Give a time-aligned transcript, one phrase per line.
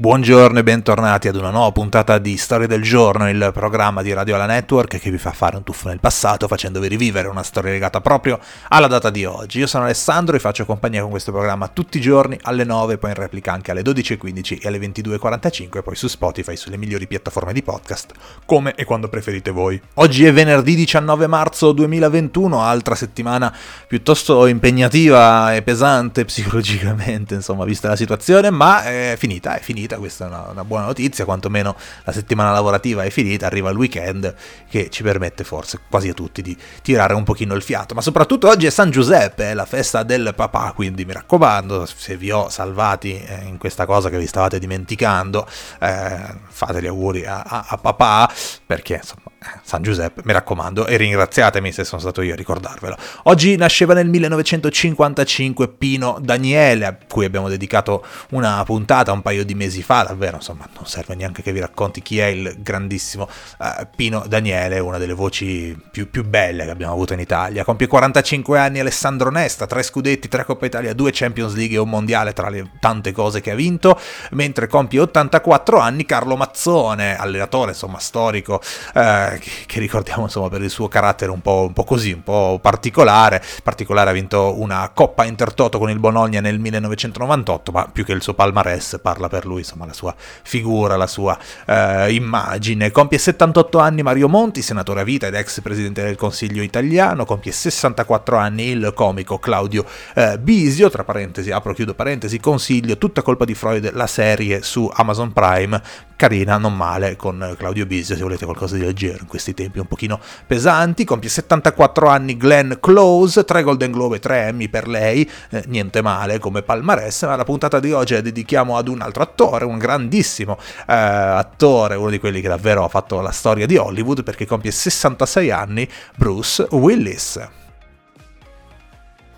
[0.00, 4.36] Buongiorno e bentornati ad una nuova puntata di Storia del Giorno, il programma di Radio
[4.36, 8.00] Alla Network che vi fa fare un tuffo nel passato facendovi rivivere una storia legata
[8.00, 8.38] proprio
[8.68, 9.58] alla data di oggi.
[9.58, 13.10] Io sono Alessandro e faccio compagnia con questo programma tutti i giorni alle 9, poi
[13.10, 17.52] in replica anche alle 12.15 e alle 22.45 e poi su Spotify, sulle migliori piattaforme
[17.52, 18.12] di podcast,
[18.46, 19.82] come e quando preferite voi.
[19.94, 23.52] Oggi è venerdì 19 marzo 2021, altra settimana
[23.88, 29.96] piuttosto impegnativa e pesante psicologicamente, insomma, vista la situazione, ma è finita, è finita finita,
[29.96, 31.74] questa è una, una, buona notizia, quantomeno
[32.04, 34.34] la settimana lavorativa è finita, arriva il weekend
[34.68, 38.48] che ci permette forse quasi a tutti di tirare un pochino il fiato, ma soprattutto
[38.48, 42.48] oggi è San Giuseppe, è la festa del papà, quindi mi raccomando, se vi ho
[42.50, 45.46] salvati eh, in questa cosa che vi stavate dimenticando,
[45.80, 48.30] eh, fate gli auguri a, a, a papà,
[48.66, 52.96] perché insomma San Giuseppe, mi raccomando, e ringraziatemi se sono stato io a ricordarvelo.
[53.24, 59.54] Oggi nasceva nel 1955 Pino Daniele, a cui abbiamo dedicato una puntata un paio di
[59.54, 63.86] mesi fa, davvero, insomma, non serve neanche che vi racconti chi è il grandissimo uh,
[63.94, 67.62] Pino Daniele, una delle voci più, più, belle che abbiamo avuto in Italia.
[67.62, 71.88] Compie 45 anni Alessandro Nesta, tre scudetti, tre Coppa Italia, due Champions League e un
[71.88, 73.98] mondiale tra le tante cose che ha vinto,
[74.30, 78.60] mentre compie 84 anni Carlo Mazzone, allenatore, insomma, storico.
[78.94, 82.58] Uh, che, ricordiamo insomma per il suo carattere un po', un po', così, un po'
[82.60, 83.42] particolare.
[83.62, 88.22] Particolare ha vinto una Coppa Intertoto con il Bologna nel 1998, ma più che il
[88.22, 92.90] suo palmarès parla per lui, insomma la sua figura, la sua eh, immagine.
[92.90, 97.52] Compie 78 anni Mario Monti, senatore a vita ed ex presidente del Consiglio italiano, compie
[97.52, 103.44] 64 anni il comico Claudio eh, Bisio, tra parentesi, apro chiudo parentesi, consiglio, tutta colpa
[103.44, 105.80] di Freud, la serie su Amazon Prime,
[106.18, 109.86] carina, non male, con Claudio Bisio, se volete qualcosa di leggero in questi tempi un
[109.86, 115.30] pochino pesanti, compie 74 anni Glenn Close, 3 Golden Globe e 3 Emmy per lei,
[115.50, 119.22] eh, niente male come palmarès, ma la puntata di oggi la dedichiamo ad un altro
[119.22, 123.76] attore, un grandissimo eh, attore, uno di quelli che davvero ha fatto la storia di
[123.76, 127.40] Hollywood perché compie 66 anni, Bruce Willis.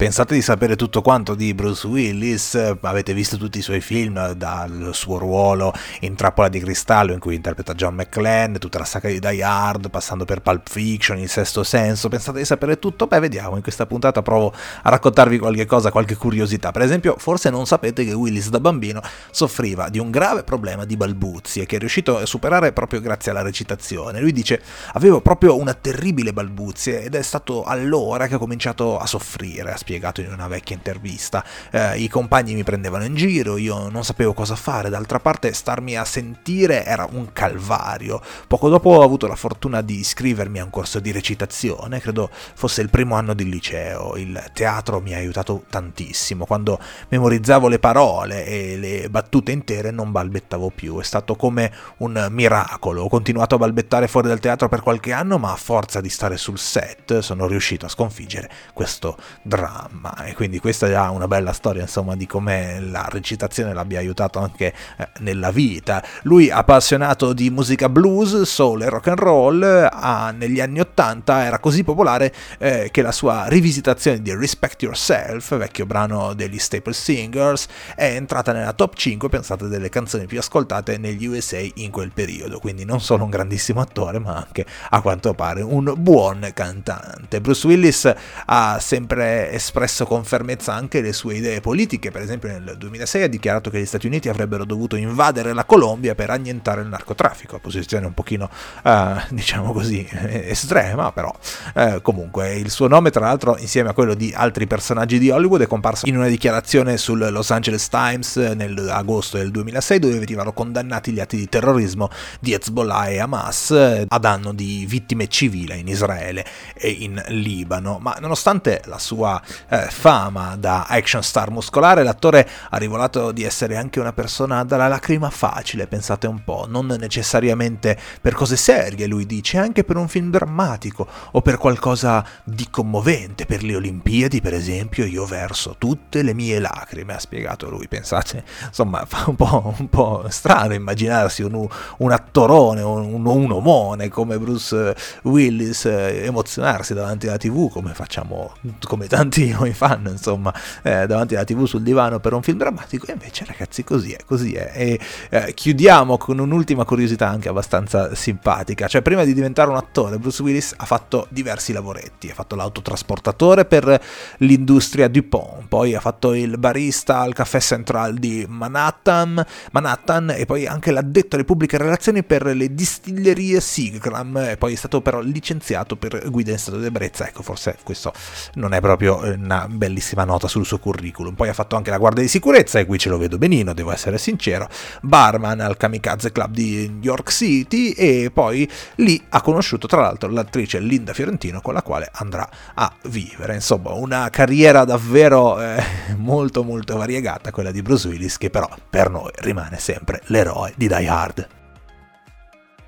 [0.00, 4.93] Pensate di sapere tutto quanto di Bruce Willis, avete visto tutti i suoi film, dal
[4.94, 9.19] suo ruolo in Trappola di Cristallo in cui interpreta John McClane, tutta la saga di
[9.19, 13.09] Die Hard, passando per Pulp Fiction, Il Sesto Senso, pensate di sapere tutto?
[13.09, 16.71] Beh, vediamo, in questa puntata provo a raccontarvi qualche cosa, qualche curiosità.
[16.71, 20.97] Per esempio, forse non sapete che Willis da bambino soffriva di un grave problema di
[20.97, 24.19] balbuzie che è riuscito a superare proprio grazie alla recitazione.
[24.19, 24.62] Lui dice,
[24.94, 29.77] avevo proprio una terribile balbuzie ed è stato allora che ho cominciato a soffrire, a
[29.91, 31.45] spiegato in una vecchia intervista.
[31.71, 35.97] Eh, I compagni mi prendevano in giro, io non sapevo cosa fare, d'altra parte starmi
[35.97, 38.23] a sentire era un calvario.
[38.47, 42.83] Poco dopo ho avuto la fortuna di iscrivermi a un corso di recitazione, credo fosse
[42.83, 44.17] il primo anno di liceo.
[44.17, 46.78] Il teatro mi ha aiutato tantissimo, quando
[47.09, 53.03] memorizzavo le parole e le battute intere non balbettavo più, è stato come un miracolo.
[53.03, 56.37] Ho continuato a balbettare fuori dal teatro per qualche anno, ma a forza di stare
[56.37, 61.52] sul set sono riuscito a sconfiggere questo dramma mamma e quindi questa è una bella
[61.52, 66.02] storia insomma di come la recitazione l'abbia aiutato anche eh, nella vita.
[66.22, 71.58] Lui appassionato di musica blues soul e rock and roll ah, negli anni 80 era
[71.58, 77.66] così popolare eh, che la sua rivisitazione di Respect Yourself vecchio brano degli Staple Singers
[77.94, 82.58] è entrata nella top 5 pensate delle canzoni più ascoltate negli USA in quel periodo.
[82.58, 87.41] Quindi non solo un grandissimo attore ma anche a quanto pare un buon cantante.
[87.41, 88.12] Bruce Willis
[88.47, 89.69] ha sempre espresso
[90.06, 93.86] con fermezza anche le sue idee politiche, per esempio nel 2006 ha dichiarato che gli
[93.86, 98.50] Stati Uniti avrebbero dovuto invadere la Colombia per annientare il narcotraffico, posizione un pochino,
[98.82, 101.34] eh, diciamo così, estrema, però
[101.75, 105.62] eh, comunque il suo nome tra l'altro insieme a quello di altri personaggi di Hollywood
[105.62, 111.12] è comparso in una dichiarazione sul Los Angeles Times nell'agosto del 2006 dove venivano condannati
[111.12, 112.10] gli atti di terrorismo
[112.41, 113.70] di Hezbollah e Hamas
[114.06, 116.44] a danno di vittime civili in Israele
[116.75, 122.77] e in Libano, ma nonostante la sua eh, fama da action star muscolare, l'attore ha
[122.77, 128.34] rivelato di essere anche una persona dalla lacrima facile, pensate un po', non necessariamente per
[128.34, 133.63] cose serie, lui dice, anche per un film drammatico o per qualcosa di commovente, per
[133.63, 139.04] le Olimpiadi per esempio, io verso tutte le mie lacrime, ha spiegato lui, pensate, insomma
[139.09, 141.66] fa un po', un po strano immaginarsi un,
[141.98, 148.53] un attorone, un, un, omone come Bruce Willis eh, emozionarsi davanti alla tv come facciamo,
[148.86, 150.53] come tanti ragazzino, i fan, insomma,
[150.83, 154.19] eh, davanti alla tv sul divano per un film drammatico, e invece ragazzi così è,
[154.25, 154.72] così è.
[154.75, 155.01] E
[155.31, 160.42] eh, chiudiamo con un'ultima curiosità anche abbastanza simpatica, cioè prima di diventare un attore Bruce
[160.42, 164.01] Willis ha fatto diversi lavoretti, ha fatto l'autotrasportatore per
[164.39, 170.66] l'industria DuPont, poi ha fatto il barista al caffè Central di Manhattan, Manhattan e poi
[170.66, 175.97] anche l'addetto alle pubbliche relazioni per le distillerie Seagram, e poi è stato però licenziato
[175.97, 178.13] per guida in stato di ebbrezza, ecco forse questo
[178.54, 182.22] non è proprio una bellissima nota sul suo curriculum, poi ha fatto anche la guardia
[182.22, 184.68] di sicurezza e qui ce lo vedo benino, devo essere sincero,
[185.03, 190.78] barman al Kamikaze Club di York City e poi lì ha conosciuto tra l'altro l'attrice
[190.78, 195.83] Linda Fiorentino con la quale andrà a vivere, insomma una carriera davvero eh,
[196.16, 200.86] molto molto variegata quella di Bruce Willis che però per noi rimane sempre l'eroe di
[200.86, 201.59] Die Hard.